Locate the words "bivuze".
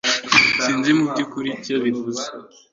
1.83-2.23